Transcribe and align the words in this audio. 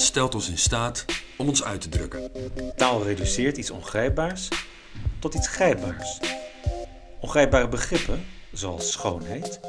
Stelt 0.00 0.34
ons 0.34 0.48
in 0.48 0.58
staat 0.58 1.04
om 1.36 1.48
ons 1.48 1.64
uit 1.64 1.80
te 1.80 1.88
drukken. 1.88 2.30
Taal 2.76 3.02
reduceert 3.02 3.56
iets 3.56 3.70
ongrijpbaars 3.70 4.48
tot 5.18 5.34
iets 5.34 5.48
grijpbaars. 5.48 6.18
Ongrijpbare 7.20 7.68
begrippen, 7.68 8.24
zoals 8.52 8.92
schoonheid, 8.92 9.60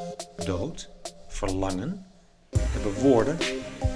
dood, 0.44 0.90
verlangen, 1.28 2.06
hebben 2.58 2.92
woorden, 2.92 3.38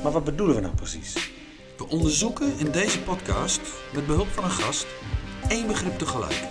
maar 0.02 0.12
wat 0.12 0.24
bedoelen 0.24 0.56
we 0.56 0.62
nou 0.62 0.74
precies? 0.74 1.32
We 1.76 1.88
onderzoeken 1.88 2.58
in 2.58 2.70
deze 2.70 3.00
podcast, 3.00 3.60
met 3.92 4.06
behulp 4.06 4.28
van 4.28 4.44
een 4.44 4.50
gast, 4.50 4.86
één 5.48 5.66
begrip 5.66 5.98
tegelijk. 5.98 6.42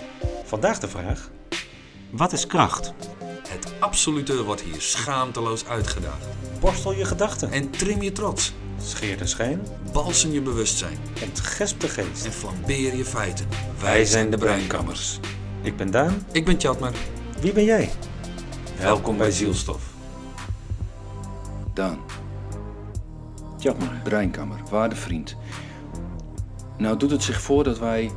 Vandaag 0.44 0.78
de 0.78 0.88
vraag: 0.88 1.30
wat 2.10 2.32
is 2.32 2.46
kracht? 2.46 2.92
Het 3.48 3.72
absolute 3.80 4.42
wordt 4.44 4.60
hier 4.60 4.80
schaamteloos 4.80 5.66
uitgedaagd. 5.66 6.26
Borstel 6.60 6.92
je 6.92 7.04
gedachten 7.04 7.52
En 7.52 7.70
trim 7.70 8.02
je 8.02 8.12
trots, 8.12 8.52
scheer 8.82 9.18
de 9.18 9.26
schijn 9.26 9.60
balsem 9.92 10.32
je 10.32 10.40
bewustzijn 10.40 10.98
en 11.22 11.36
gesp 11.36 11.80
de 11.80 11.88
geest. 11.88 12.24
en 12.24 12.32
flambeer 12.32 12.96
je 12.96 13.04
feiten. 13.04 13.46
Wij 13.80 14.04
zijn 14.04 14.30
de 14.30 14.36
Breinkammers. 14.36 15.18
Ik 15.62 15.76
ben 15.76 15.90
Daan. 15.90 16.26
Ik 16.32 16.44
ben 16.44 16.56
Tjatmer. 16.56 16.92
Wie 17.40 17.52
ben 17.52 17.64
jij? 17.64 17.90
Welkom 18.78 19.16
bij 19.16 19.30
Zielstof. 19.30 19.92
Daan, 21.74 21.98
Jammer. 23.58 24.00
Breinkammer, 24.02 24.58
waarde 24.70 24.96
vriend. 24.96 25.36
Nou 26.78 26.96
doet 26.96 27.10
het 27.10 27.22
zich 27.22 27.40
voor 27.40 27.64
dat 27.64 27.78
wij 27.78 28.10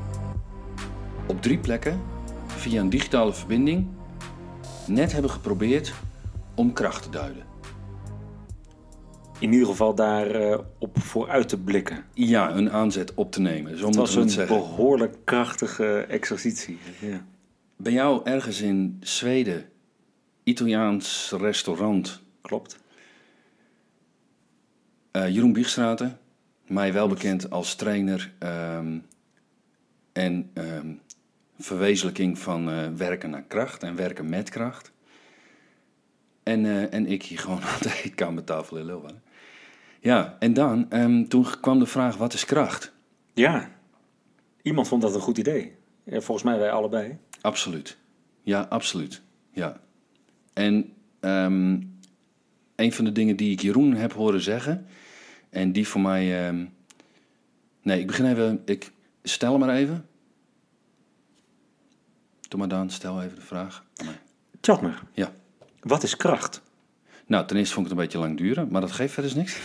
op 1.26 1.42
drie 1.42 1.58
plekken 1.58 2.02
via 2.46 2.82
een 2.82 2.90
digitale 2.90 3.34
verbinding 3.34 3.88
net 4.86 5.12
hebben 5.12 5.32
geprobeerd 5.32 5.94
om 6.56 6.74
kracht 6.74 7.04
te 7.04 7.10
duiden. 7.10 7.44
In 9.40 9.54
ieder 9.54 9.68
geval 9.68 9.96
daar 9.96 10.28
eh, 10.32 10.60
op 10.78 11.00
vooruit 11.00 11.50
te 11.50 11.58
blikken. 11.58 12.04
Ja, 12.14 12.56
een 12.56 12.72
aanzet 12.72 13.14
op 13.14 13.32
te 13.32 13.42
nemen, 13.42 13.78
zo 13.78 13.86
Het 13.86 13.96
was 13.96 14.16
een 14.16 14.30
zeggen. 14.30 14.58
behoorlijk 14.58 15.16
krachtige 15.24 16.00
exercitie. 16.00 16.78
Ja. 17.00 17.26
Bij 17.76 17.92
jou 17.92 18.22
ergens 18.24 18.62
in 18.62 18.98
Zweden, 19.00 19.66
Italiaans 20.44 21.34
restaurant, 21.38 22.22
Klopt. 22.48 22.80
Eh, 25.12 25.30
Jeroen 25.30 25.54
Biegstraten, 25.54 26.20
mij 26.68 26.94
wel 26.94 27.08
bekend 27.08 27.50
als 27.50 27.76
trainer 27.76 28.34
ehm, 28.40 28.98
en 30.14 30.50
ehm, 30.54 30.94
verwezenlijking 31.58 32.40
van 32.40 32.70
eh, 32.70 32.88
werken 32.96 33.30
naar 33.30 33.44
kracht 33.44 33.84
en 33.84 33.96
werken 33.96 34.30
met 34.30 34.50
kracht. 34.50 34.92
En, 36.48 36.66
eh, 36.66 36.94
en 36.94 37.08
ik 37.08 37.24
hier 37.24 37.40
gewoon 37.40 37.62
aan 37.72 37.80
de 37.82 38.02
eetkamertafel 38.04 38.78
in 38.78 38.86
Leeuwarden. 38.86 39.22
Ja, 40.00 40.36
en 40.40 40.54
dan, 40.54 40.92
ehm, 40.92 41.24
toen 41.24 41.46
kwam 41.62 41.80
de 41.80 41.86
vraag, 41.86 42.18
wat 42.18 42.34
is 42.34 42.46
kracht? 42.46 42.92
Ja. 43.34 43.70
Iemand 44.62 44.88
vond 44.88 45.02
dat 45.02 45.16
een 45.16 45.22
goed 45.22 45.38
idee. 45.38 45.76
Volgens 46.06 46.44
mij 46.44 46.58
wij 46.60 46.72
allebei. 46.72 47.18
Absoluut. 47.42 47.98
Ja, 48.44 48.62
absoluut. 48.62 49.22
Ja. 49.52 49.80
En 50.54 50.94
ehm, 51.20 51.80
een 52.76 52.94
van 52.94 53.06
de 53.06 53.12
dingen 53.12 53.36
die 53.36 53.52
ik 53.52 53.62
Jeroen 53.62 53.94
heb 53.94 54.14
horen 54.14 54.42
zeggen, 54.42 54.86
en 55.50 55.72
die 55.72 55.88
voor 55.88 56.02
mij. 56.02 56.48
ehm, 56.48 56.66
nee, 57.82 58.00
ik 58.00 58.08
begin 58.08 58.26
even. 58.26 58.62
Ik 58.66 58.92
stel 59.24 59.58
maar 59.58 59.70
even. 59.76 60.06
Doe 62.48 62.60
maar 62.60 62.68
dan, 62.70 62.90
stel 62.90 63.22
even 63.24 63.36
de 63.36 63.42
vraag. 63.42 63.86
mij. 64.06 64.20
Tjatmer, 64.60 65.04
Ja. 65.14 65.32
Wat 65.88 66.04
is 66.04 66.16
kracht? 66.18 66.62
Nou, 67.26 67.48
ten 67.48 67.58
eerste 67.58 67.74
vond 67.74 67.86
ik 67.86 67.92
het 67.92 68.02
een 68.02 68.06
beetje 68.08 68.28
lang 68.28 68.38
duren, 68.38 68.68
maar 68.72 68.82
dat 68.82 68.92
geeft 68.92 69.14
verder 69.14 69.36
niks. 69.36 69.58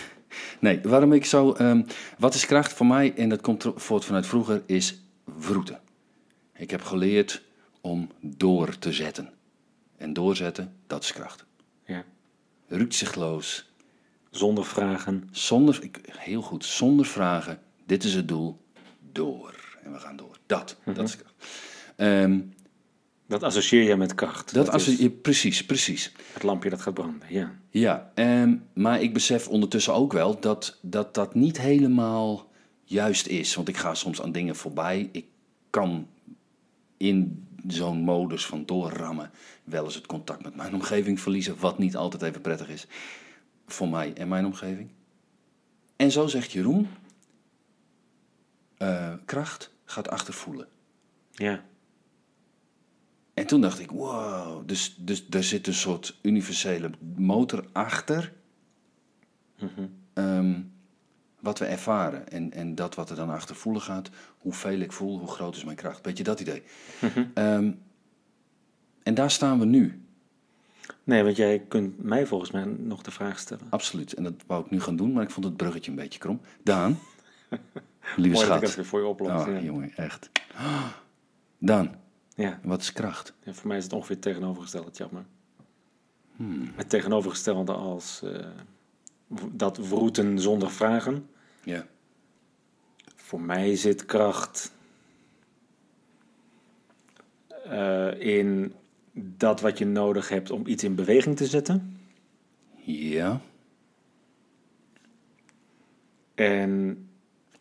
Nee, 0.60 0.80
waarom 0.82 1.12
ik 1.12 1.24
zo. 1.24 1.52
ehm, 1.52 1.82
wat 2.18 2.34
is 2.34 2.46
kracht 2.46 2.72
voor 2.72 2.86
mij, 2.86 3.14
en 3.16 3.28
dat 3.28 3.40
komt 3.40 3.66
voort 3.74 4.04
vanuit 4.04 4.26
vroeger, 4.26 4.62
is 4.66 5.00
vroeten. 5.38 5.80
Ik 6.56 6.70
heb 6.70 6.82
geleerd 6.82 7.42
om 7.80 8.10
door 8.20 8.78
te 8.78 8.92
zetten. 8.92 9.30
En 9.96 10.12
doorzetten, 10.12 10.76
dat 10.86 11.02
is 11.02 11.12
kracht. 11.12 11.44
Ja. 11.86 12.04
Rukzichtloos, 12.68 13.70
Zonder 14.30 14.64
vragen. 14.64 15.28
zonder, 15.30 15.78
ik, 15.82 15.98
heel 16.18 16.42
goed, 16.42 16.64
zonder 16.64 17.06
vragen, 17.06 17.60
dit 17.86 18.04
is 18.04 18.14
het 18.14 18.28
doel, 18.28 18.60
door. 19.12 19.54
En 19.82 19.92
we 19.92 19.98
gaan 19.98 20.16
door. 20.16 20.38
Dat, 20.46 20.76
dat 20.84 21.08
is 21.08 21.16
kracht. 21.16 21.34
Ehm, 21.96 22.40
Dat 23.32 23.42
associeer 23.42 23.82
je 23.82 23.96
met 23.96 24.14
kracht. 24.14 24.54
dat 24.54 24.74
is 24.74 24.96
je, 24.96 25.10
precies, 25.10 25.66
precies. 25.66 26.12
het 26.32 26.42
lampje 26.42 26.70
dat 26.70 26.80
gaat 26.80 26.94
branden. 26.94 27.28
Ja. 27.28 27.52
Ja, 27.70 28.10
ehm, 28.14 28.56
maar 28.72 29.02
ik 29.02 29.12
besef 29.12 29.48
ondertussen 29.48 29.94
ook 29.94 30.12
wel 30.12 30.40
dat, 30.40 30.78
dat 30.80 31.14
dat 31.14 31.34
niet 31.34 31.60
helemaal 31.60 32.50
juist 32.84 33.26
is. 33.26 33.54
Want 33.54 33.68
ik 33.68 33.76
ga 33.76 33.94
soms 33.94 34.22
aan 34.22 34.32
dingen 34.32 34.56
voorbij. 34.56 35.08
Ik 35.12 35.26
kan 35.70 36.08
in 36.96 37.46
zo'n 37.66 37.98
modus 37.98 38.46
van 38.46 38.66
doorrammen 38.66 39.30
wel 39.64 39.84
eens 39.84 39.94
het 39.94 40.06
contact 40.06 40.42
met 40.42 40.56
mijn 40.56 40.74
omgeving 40.74 41.20
verliezen. 41.20 41.56
Wat 41.58 41.78
niet 41.78 41.96
altijd 41.96 42.22
even 42.22 42.40
prettig 42.40 42.68
is 42.68 42.86
voor 43.66 43.88
mij 43.88 44.12
en 44.14 44.28
mijn 44.28 44.46
omgeving. 44.46 44.90
En 45.96 46.10
zo 46.10 46.26
zegt 46.26 46.52
Jeroen, 46.52 46.88
eh, 48.76 49.12
kracht 49.24 49.72
gaat 49.84 50.08
achtervoelen. 50.08 50.68
Ja. 51.30 51.64
En 53.34 53.46
toen 53.46 53.60
dacht 53.60 53.78
ik, 53.80 53.90
wow, 53.90 54.68
dus, 54.68 54.94
dus 54.98 55.26
daar 55.26 55.42
zit 55.42 55.66
een 55.66 55.74
soort 55.74 56.18
universele 56.22 56.90
motor 57.16 57.64
achter. 57.72 58.32
Ehm, 60.12 60.60
wat 61.40 61.58
we 61.58 61.64
ervaren. 61.64 62.28
En, 62.28 62.52
en 62.52 62.74
dat 62.74 62.94
wat 62.94 63.10
er 63.10 63.16
dan 63.16 63.30
achter 63.30 63.56
voelen 63.56 63.82
gaat, 63.82 64.10
hoeveel 64.38 64.78
ik 64.78 64.92
voel, 64.92 65.18
hoe 65.18 65.28
groot 65.28 65.56
is 65.56 65.64
mijn 65.64 65.76
kracht. 65.76 66.04
Weet 66.04 66.16
je 66.18 66.24
dat 66.24 66.40
idee? 66.40 66.62
Ehm, 67.34 67.70
en 69.02 69.14
daar 69.14 69.30
staan 69.30 69.58
we 69.58 69.64
nu, 69.64 70.02
Nee, 71.04 71.22
want 71.22 71.36
jij 71.36 71.58
kunt 71.68 72.02
mij 72.02 72.26
volgens 72.26 72.50
mij 72.50 72.64
nog 72.64 73.02
de 73.02 73.10
vraag 73.10 73.38
stellen. 73.38 73.66
absoluut. 73.68 74.12
En 74.12 74.22
dat 74.22 74.34
wou 74.46 74.64
ik 74.64 74.70
nu 74.70 74.80
gaan 74.80 74.96
doen, 74.96 75.12
maar 75.12 75.22
ik 75.22 75.30
vond 75.30 75.44
het 75.46 75.56
bruggetje 75.56 75.90
een 75.90 75.96
beetje 75.96 76.18
krom. 76.18 76.40
Daan, 76.62 76.98
lieve 78.16 78.34
Mooi 78.34 78.34
dat 78.34 78.42
ik 78.42 78.48
dat 78.48 78.58
schat. 78.58 78.74
weer 78.74 78.84
voor 78.84 79.00
je 79.00 79.06
oplos. 79.06 79.40
Oh, 79.40 79.46
ja. 79.46 79.60
jongen, 79.60 79.92
echt. 79.96 80.30
Daan, 81.58 81.94
Ja. 82.36 82.60
wat 82.62 82.80
is 82.80 82.92
kracht? 82.92 83.32
Ja, 83.44 83.52
voor 83.54 83.68
mij 83.68 83.76
is 83.76 83.84
het 83.84 83.92
ongeveer 83.92 84.14
het 84.14 84.24
tegenovergestelde, 84.24 84.90
Tjatmer. 84.90 85.24
Hmm. 86.36 86.72
Het 86.76 86.88
tegenovergestelde 86.88 87.72
als 87.72 88.22
eh, 88.22 88.46
dat 89.52 89.78
vroeten 89.82 90.38
zonder 90.38 90.70
vragen. 90.70 91.28
Ja, 91.64 91.86
Voor 93.16 93.40
mij 93.40 93.76
zit 93.76 94.04
kracht 94.06 94.72
eh, 97.64 98.20
in 98.20 98.74
dat 99.12 99.60
wat 99.60 99.78
je 99.78 99.86
nodig 99.86 100.28
hebt 100.28 100.50
om 100.50 100.66
iets 100.66 100.84
in 100.84 100.94
beweging 100.94 101.36
te 101.36 101.46
zetten. 101.46 101.98
ja. 102.84 103.40
En 106.34 107.06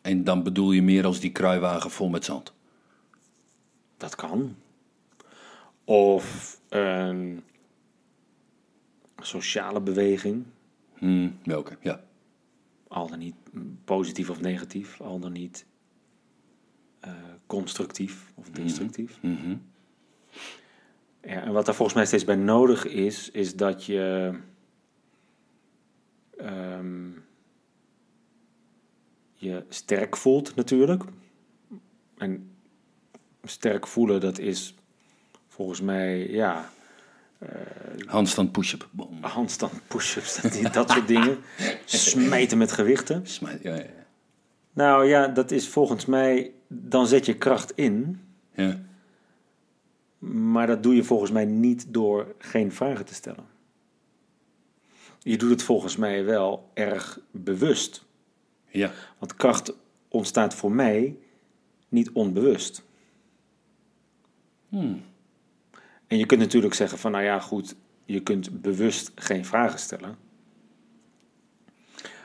En 0.02 0.24
dan 0.24 0.44
bedoel 0.44 0.72
je 0.72 0.82
meer 0.82 1.06
als 1.06 1.20
die 1.20 1.32
kruiwagen 1.32 1.92
vol 1.92 2.09
met 2.09 2.26
zand. 2.26 2.53
Dat 4.01 4.16
kan. 4.16 4.56
Of 5.84 6.59
een 6.69 7.44
sociale 9.17 9.81
beweging. 9.81 10.45
Hmm, 10.97 11.38
welke? 11.44 11.78
Ja. 11.81 12.03
Al 12.88 13.07
dan 13.07 13.19
niet 13.19 13.35
positief 13.84 14.29
of 14.29 14.41
negatief. 14.41 15.01
Al 15.01 15.19
dan 15.19 15.31
niet 15.31 15.66
eh, 17.00 17.13
constructief 17.45 18.31
of 18.35 18.50
destructief. 18.50 19.22
Mhm. 19.22 19.56
Ja, 21.22 21.41
en 21.41 21.53
wat 21.53 21.66
daar 21.66 21.75
volgens 21.75 21.97
mij 21.97 22.06
steeds 22.06 22.23
bij 22.23 22.35
nodig 22.35 22.85
is, 22.85 23.31
is 23.31 23.56
dat 23.56 23.85
je 23.85 24.34
ehm, 26.38 27.09
je 29.34 29.66
sterk 29.70 30.17
voelt 30.17 30.55
natuurlijk. 30.55 31.03
En 32.17 32.51
sterk 33.43 33.88
voelen, 33.88 34.20
dat 34.20 34.40
is 34.40 34.76
volgens 35.47 35.82
mij, 35.82 36.29
ja, 36.29 36.70
Handstand 38.05 38.52
push-up. 38.52 38.88
Handstand, 39.22 39.73
push-ups, 39.88 40.41
dat, 40.41 40.73
dat 40.73 40.90
soort 40.91 41.08
dingen. 41.08 41.38
Smijten 41.85 42.58
met 42.58 42.72
gewichten. 42.72 43.28
Smijt. 43.28 43.64
Ja, 43.64 43.76
ja, 43.76 43.82
ja. 43.82 44.05
Nou 44.73 45.05
ja, 45.05 45.28
dat 45.28 45.52
is 45.52 45.70
volgens 45.70 46.05
mij, 46.05 46.52
dan 46.67 47.08
zet 47.08 47.26
je 47.26 47.38
kracht 47.38 47.72
in. 47.76 48.22
ja. 48.55 48.79
Maar 50.20 50.67
dat 50.67 50.84
doe 50.84 50.96
je 50.96 51.03
volgens 51.03 51.32
mij 51.32 51.46
niet 51.46 51.85
door 51.90 52.35
geen 52.38 52.72
vragen 52.72 53.05
te 53.05 53.14
stellen. 53.14 53.46
Je 55.20 55.38
doet 55.38 55.49
het 55.49 55.64
volgens 55.64 55.97
mij 55.97 56.26
wel 56.26 56.70
erg 56.73 57.20
bewust. 57.32 58.05
Ja. 58.67 58.91
Want 59.20 59.35
kracht 59.35 59.73
ontstaat 60.08 60.55
voor 60.55 60.72
mij 60.72 61.17
niet 61.90 62.11
onbewust. 62.11 62.84
Hmm. 64.72 65.02
En 66.08 66.18
je 66.18 66.26
kunt 66.26 66.40
natuurlijk 66.40 66.73
zeggen 66.73 66.97
van, 66.97 67.12
nou 67.12 67.23
ja, 67.23 67.40
goed, 67.40 67.76
je 68.06 68.20
kunt 68.20 68.62
bewust 68.62 69.12
geen 69.16 69.46
vragen 69.46 69.79
stellen. 69.79 70.16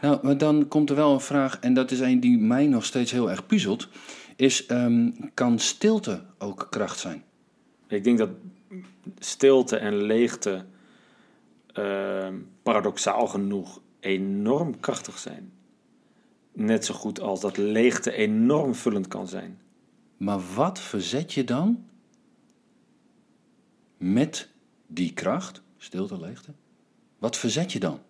Nou, 0.00 0.19
maar 0.22 0.38
dan 0.38 0.69
komt 0.69 0.90
er 0.90 0.96
wel 0.96 1.12
een 1.12 1.20
vraag, 1.20 1.58
en 1.58 1.75
dat 1.75 1.90
is 1.90 2.00
een 2.00 2.20
die 2.20 2.38
mij 2.38 2.66
nog 2.66 2.84
steeds 2.84 3.12
heel 3.12 3.31
erg 3.31 3.46
puzzelt. 3.46 3.88
Is, 4.37 4.66
ehm, 4.66 5.10
kan 5.34 5.58
stilte 5.58 6.22
ook 6.38 6.66
kracht 6.70 6.98
zijn? 6.98 7.25
Ik 7.88 8.04
denk 8.04 8.19
dat 8.19 8.31
stilte 9.19 9.76
en 9.76 10.02
leegte 10.02 10.64
ehm, 11.72 12.34
paradoxaal 12.62 13.26
genoeg 13.26 13.81
enorm 14.00 14.81
krachtig 14.81 15.19
zijn. 15.19 15.52
Net 16.52 16.84
zo 16.84 16.94
goed 16.94 17.20
als 17.20 17.40
dat 17.40 17.56
leegte 17.56 18.12
enorm 18.12 18.75
vullend 18.75 19.08
kan 19.08 19.28
zijn. 19.28 19.60
Maar 20.16 20.40
wat 20.54 20.81
verzet 20.81 21.32
je 21.32 21.44
dan 21.44 21.84
met 23.96 24.48
die 24.87 25.12
kracht, 25.12 25.62
stilte, 25.78 26.20
leegte? 26.20 26.52
Wat 27.19 27.37
verzet 27.37 27.72
je 27.72 27.81
dan? 27.81 28.00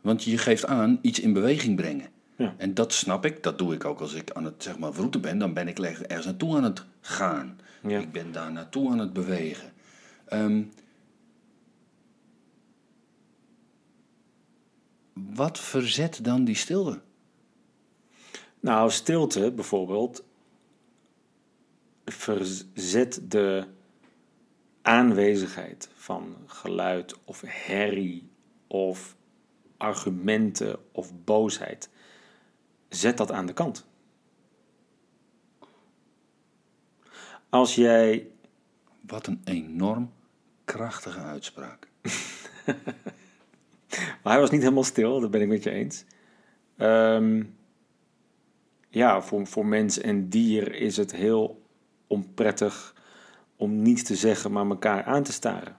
Want 0.00 0.24
je 0.24 0.38
geeft 0.38 0.66
aan 0.66 0.98
iets 1.02 1.20
in 1.20 1.32
beweging 1.32 1.76
brengen. 1.76 2.08
Ja. 2.36 2.54
En 2.56 2.74
dat 2.74 2.92
snap 2.92 3.24
ik, 3.24 3.42
dat 3.42 3.58
doe 3.58 3.74
ik 3.74 3.84
ook 3.84 4.00
als 4.00 4.14
ik 4.14 4.30
aan 4.30 4.44
het 4.44 4.62
zeg 4.62 4.78
maar, 4.78 4.92
route 4.92 5.18
ben. 5.18 5.38
Dan 5.38 5.54
ben 5.54 5.68
ik 5.68 5.78
ergens 5.78 6.24
naartoe 6.24 6.56
aan 6.56 6.64
het 6.64 6.84
gaan. 7.00 7.58
Ja. 7.82 7.98
Ik 7.98 8.12
ben 8.12 8.32
daar 8.32 8.52
naartoe 8.52 8.90
aan 8.90 8.98
het 8.98 9.12
bewegen. 9.12 9.72
Ehm, 10.24 10.62
wat 15.12 15.58
verzet 15.58 16.24
dan 16.24 16.44
die 16.44 16.54
stilte? 16.54 17.00
Nou, 18.60 18.90
stilte 18.90 19.52
bijvoorbeeld 19.52 20.24
verzet 22.04 23.20
de 23.28 23.66
aanwezigheid 25.00 25.88
van 25.94 26.36
geluid 26.46 27.18
of 27.24 27.42
herrie 27.46 28.30
of 28.66 29.16
argumenten 29.76 30.78
of 30.92 31.12
boosheid. 31.24 31.90
Zet 32.88 33.16
dat 33.16 33.32
aan 33.32 33.46
de 33.46 33.52
kant. 33.52 33.86
Als 37.48 37.74
jij 37.74 38.28
Wat 39.00 39.26
een 39.26 39.40
enorm 39.44 40.12
krachtige 40.64 41.20
uitspraak. 41.20 41.88
Maar 44.22 44.32
hij 44.32 44.40
was 44.40 44.50
niet 44.50 44.62
helemaal 44.62 44.84
stil, 44.84 45.20
dat 45.20 45.30
ben 45.30 45.40
ik 45.40 45.48
met 45.48 45.62
je 45.62 45.70
eens. 45.70 46.04
Ehm, 46.76 47.44
ja, 48.88 49.22
voor, 49.22 49.46
voor 49.46 49.66
mens 49.66 49.98
en 49.98 50.28
dier 50.28 50.74
is 50.74 50.96
het 50.96 51.12
heel 51.12 51.62
onprettig 52.06 52.99
om 53.60 53.82
niets 53.82 54.02
te 54.02 54.14
zeggen, 54.16 54.52
maar 54.52 54.66
elkaar 54.66 55.04
aan 55.04 55.22
te 55.22 55.32
staren. 55.32 55.76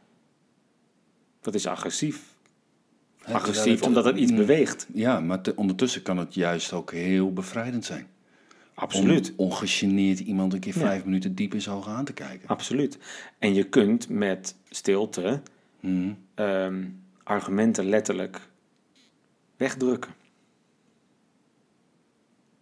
Dat 1.42 1.54
is 1.56 1.68
agressief. 1.68 2.36
Agressief 3.24 3.82
omdat 3.82 4.06
het 4.06 4.18
iets 4.18 4.32
Mm, 4.32 4.38
beweegt. 4.38 4.88
Ja, 4.94 5.20
maar 5.20 5.42
te- 5.42 5.56
ondertussen 5.56 6.02
kan 6.02 6.18
het 6.18 6.34
juist 6.34 6.74
ook 6.74 6.92
heel 6.92 7.34
bevrijdend 7.34 7.86
zijn. 7.86 8.08
Absoluut. 8.74 9.30
Om 9.36 9.46
ongegeneerd 9.46 10.20
iemand 10.20 10.54
een 10.54 10.60
keer 10.60 10.74
Ja. 10.74 10.80
vijf 10.80 11.06
minuten 11.06 11.36
diep 11.36 11.54
in 11.54 11.62
zijn 11.62 11.76
ogen 11.76 11.92
aan 11.92 12.06
te 12.06 12.14
kijken. 12.14 12.48
Absoluut. 12.48 12.98
En 13.40 13.54
je 13.54 13.64
kunt 13.64 14.10
met 14.10 14.56
stilte 14.70 15.42
Mhm. 15.80 16.14
ehm, 16.36 16.84
argumenten 17.24 17.86
letterlijk 17.90 18.50
wegdrukken. 19.58 20.12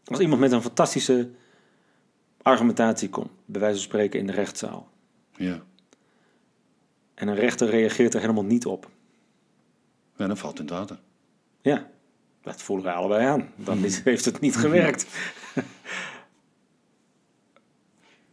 Als 0.05 0.19
iemand 0.19 0.39
met 0.41 0.51
een 0.51 0.61
fantastische 0.61 1.29
argumentatie 2.41 3.09
komt, 3.09 3.29
bij 3.45 3.61
wijze 3.61 3.75
van 3.75 3.85
spreken 3.85 4.19
in 4.19 4.27
de 4.27 4.33
rechtszaal, 4.33 4.89
Ja. 5.39 5.63
en 7.13 7.27
een 7.27 7.35
rechter 7.35 7.69
reageert 7.69 8.13
er 8.13 8.21
helemaal 8.21 8.45
niet 8.45 8.65
op, 8.65 8.89
ja, 10.15 10.27
dan 10.27 10.37
valt 10.37 10.57
het 10.57 10.69
in 10.69 10.75
het 10.75 10.87
water. 10.87 11.03
ja, 11.61 11.89
dat 12.41 12.61
voelen 12.61 12.85
wij 12.85 12.93
allebei 12.93 13.25
aan. 13.25 13.51
Dan 13.55 13.77
heeft 14.03 14.25
het 14.25 14.39
niet 14.39 14.55
gewerkt. 14.55 15.07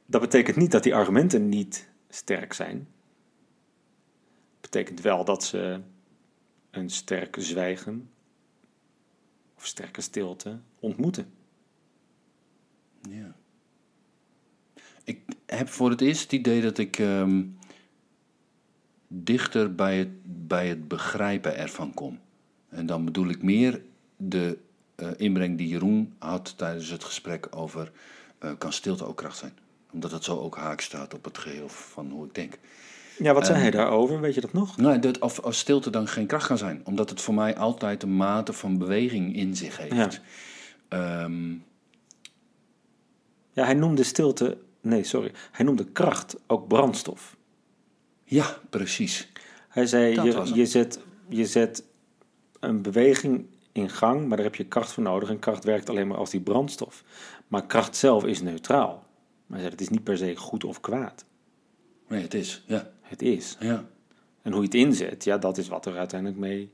dat 0.06 0.20
betekent 0.20 0.56
niet 0.56 0.70
dat 0.70 0.82
die 0.82 0.94
argumenten 0.94 1.48
niet 1.48 1.88
sterk 2.08 2.52
zijn. 2.52 2.88
betekent 4.60 5.00
wel 5.00 5.24
dat 5.24 5.44
ze 5.44 5.80
een 6.70 6.90
sterke 6.90 7.40
zwijgen 7.40 8.10
of 9.56 9.66
sterke 9.66 10.00
stilte 10.00 10.58
ontmoeten. 10.78 11.32
Ja. 13.08 13.34
Ik 15.46 15.58
heb 15.58 15.68
voor 15.68 15.90
het 15.90 16.00
eerst 16.00 16.22
het 16.22 16.32
idee 16.32 16.62
dat 16.62 16.78
ik 16.78 16.98
ehm, 16.98 17.42
dichter 19.08 19.74
bij 19.74 19.98
het, 19.98 20.08
bij 20.46 20.68
het 20.68 20.88
begrijpen 20.88 21.56
ervan 21.56 21.94
kom. 21.94 22.18
En 22.68 22.86
dan 22.86 23.04
bedoel 23.04 23.28
ik 23.28 23.42
meer 23.42 23.80
de 24.16 24.58
eh, 24.94 25.08
inbreng 25.16 25.58
die 25.58 25.68
Jeroen 25.68 26.14
had 26.18 26.54
tijdens 26.58 26.88
het 26.90 27.04
gesprek 27.04 27.48
over 27.50 27.92
eh, 28.38 28.50
kan 28.58 28.72
stilte 28.72 29.04
ook 29.04 29.16
kracht 29.16 29.38
zijn. 29.38 29.58
Omdat 29.92 30.10
het 30.10 30.24
zo 30.24 30.38
ook 30.38 30.56
haak 30.56 30.80
staat 30.80 31.14
op 31.14 31.24
het 31.24 31.38
geheel 31.38 31.68
van 31.68 32.10
hoe 32.10 32.26
ik 32.26 32.34
denk. 32.34 32.58
Ja, 33.18 33.32
wat 33.32 33.44
zei 33.46 33.54
Ehm, 33.58 33.62
hij 33.62 33.70
daarover? 33.76 34.20
Weet 34.20 34.34
je 34.34 34.40
dat 34.40 34.52
nog? 34.52 34.76
Nou, 34.76 34.98
dat, 34.98 35.18
of, 35.18 35.38
of 35.38 35.54
stilte 35.54 35.90
dan 35.90 36.08
geen 36.08 36.26
kracht 36.26 36.46
kan 36.46 36.58
zijn. 36.58 36.80
Omdat 36.84 37.10
het 37.10 37.20
voor 37.20 37.34
mij 37.34 37.56
altijd 37.56 38.02
een 38.02 38.16
mate 38.16 38.52
van 38.52 38.78
beweging 38.78 39.36
in 39.36 39.56
zich 39.56 39.76
heeft. 39.78 40.20
Ehm, 40.88 41.50
Ja, 43.52 43.64
hij 43.64 43.74
noemde 43.74 44.02
stilte. 44.02 44.58
Nee, 44.86 45.04
sorry. 45.04 45.32
Hij 45.52 45.64
noemde 45.64 45.84
kracht 45.84 46.36
ook 46.46 46.68
brandstof. 46.68 47.36
ja, 48.24 48.58
precies. 48.70 49.32
Hij 49.68 49.86
zei: 49.86 50.14
Dat 50.14 50.48
je, 50.48 50.54
je, 50.54 50.66
zet, 50.66 51.00
je 51.28 51.46
zet 51.46 51.84
een 52.60 52.82
beweging 52.82 53.46
in 53.72 53.90
gang, 53.90 54.26
maar 54.26 54.36
daar 54.36 54.46
heb 54.46 54.54
je 54.54 54.64
kracht 54.64 54.92
voor 54.92 55.02
nodig. 55.02 55.28
En 55.28 55.38
kracht 55.38 55.64
werkt 55.64 55.88
alleen 55.90 56.06
maar 56.08 56.16
als 56.16 56.30
die 56.30 56.40
brandstof. 56.40 57.04
Maar 57.48 57.66
kracht 57.66 57.96
zelf 57.96 58.24
is 58.24 58.40
neutraal. 58.42 59.06
Maar 59.46 59.58
hij 59.58 59.58
zei: 59.58 59.70
het 59.70 59.80
is 59.80 59.88
niet 59.88 60.04
per 60.04 60.16
se 60.18 60.36
goed 60.36 60.64
of 60.64 60.80
kwaad. 60.80 61.24
Nee, 62.08 62.22
het 62.22 62.34
is. 62.34 62.64
Ja, 62.66 62.90
Het 63.00 63.22
is. 63.22 63.56
ja. 63.60 63.84
En 64.42 64.52
hoe 64.52 64.60
je 64.60 64.66
het 64.66 64.74
inzet, 64.76 65.24
ja, 65.24 65.38
dat 65.38 65.58
is 65.58 65.68
wat 65.68 65.86
er 65.86 65.96
uiteindelijk 65.96 66.40
mee 66.40 66.70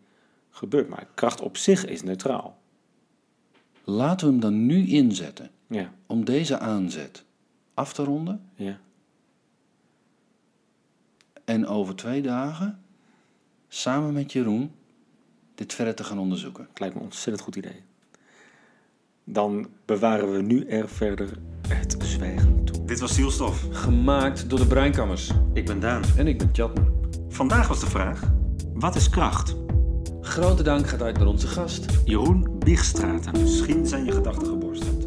gebeurt. 0.51 0.89
Maar 0.89 1.07
kracht 1.15 1.41
op 1.41 1.57
zich 1.57 1.85
is 1.87 2.03
neutraal. 2.03 2.61
Laten 3.85 4.27
we 4.27 4.33
hem 4.33 4.41
dan 4.41 4.67
nu 4.67 4.87
inzetten 4.89 5.51
Ja, 5.67 5.93
om 6.07 6.25
deze 6.25 6.59
aanzet 6.59 7.25
af 7.75 7.93
te 7.93 8.05
ronden. 8.05 8.51
ja. 8.55 8.79
En 11.45 11.67
over 11.67 11.97
twee 11.97 12.23
dagen 12.23 12.83
samen 13.69 14.13
met 14.13 14.33
Jeroen 14.33 14.73
dit 15.55 15.73
verder 15.75 15.95
te 15.95 16.05
gaan 16.05 16.19
onderzoeken. 16.19 16.67
Het 16.69 16.81
lijkt 16.81 16.95
me 16.95 17.01
een 17.01 17.07
ontzettend 17.07 17.45
goed 17.45 17.57
idee. 17.57 17.83
Dan 19.25 19.69
bewaren 19.85 20.33
we 20.33 20.43
nu 20.43 20.67
er 20.67 20.89
verder 20.89 21.39
het 21.69 21.97
zwijgen 21.99 22.65
toe. 22.65 22.85
Dit 22.85 23.01
was 23.01 23.15
Zielstof. 23.15 23.67
Gemaakt 23.71 24.51
door 24.51 24.59
de 24.59 24.67
Breinkammers. 24.67 25.31
Ik 25.53 25.67
ben 25.67 25.81
Daan. 25.81 26.03
En 26.17 26.27
ik 26.27 26.39
ben 26.39 26.49
Chatner. 26.53 26.93
Vandaag 27.29 27.69
was 27.69 27.81
de 27.81 27.87
vraag: 27.87 28.33
wat 28.75 28.95
is 28.95 29.09
kracht? 29.09 29.57
Grote 30.21 30.63
dank 30.63 30.89
gaat 30.89 31.03
uit 31.03 31.19
naar 31.19 31.27
onze 31.27 31.47
gast. 31.47 31.87
Jeroen 32.05 32.59
Biegstraten. 32.59 33.41
Misschien 33.41 33.87
zijn 33.87 34.05
je 34.05 34.13
gedachten 34.13 34.47
geborsteld. 34.47 35.07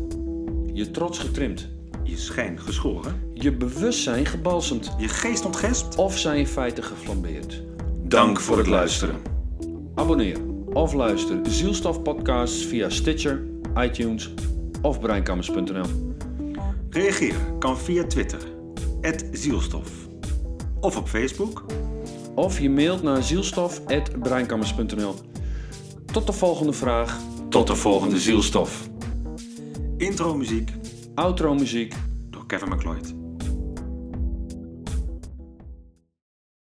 Je 0.73 0.91
trots 0.91 1.19
getrimd. 1.19 1.74
Je 2.07 2.17
schijn 2.17 2.59
geschoren. 2.59 3.31
Je 3.33 3.51
bewustzijn 3.51 4.25
gebalsemd. 4.25 4.95
Je 4.97 5.07
geest 5.07 5.45
ontgespt. 5.45 5.95
Of 5.95 6.17
zijn 6.17 6.39
je 6.39 6.47
feiten 6.47 6.83
geflambeerd. 6.83 7.63
Dank 8.03 8.39
voor 8.39 8.57
het 8.57 8.67
luisteren. 8.67 9.15
Abonneer 9.95 10.37
of 10.73 10.93
luister 10.93 11.39
Zielstof 11.49 12.01
podcasts 12.01 12.65
via 12.65 12.89
Stitcher, 12.89 13.43
iTunes 13.77 14.33
of 14.81 14.99
breinkammers.nl. 14.99 16.13
Reageer 16.89 17.35
kan 17.59 17.77
via 17.77 18.03
Twitter. 18.07 18.39
Zielstof. 19.31 19.89
Of 20.79 20.97
op 20.97 21.07
Facebook. 21.07 21.65
Of 22.35 22.59
je 22.59 22.69
mailt 22.69 23.03
naar 23.03 23.23
zielstof.breinkammers.nl. 23.23 25.15
Tot 26.05 26.27
de 26.27 26.33
volgende 26.33 26.73
vraag. 26.73 27.19
Tot 27.49 27.67
de 27.67 27.75
volgende 27.75 28.19
Zielstof. 28.19 28.89
Intro 29.97 30.35
muziek 30.35 30.71
Outro 31.15 31.53
muziek. 31.53 31.95
door 32.29 32.45
Kevin 32.45 32.69
McLeod. 32.69 33.24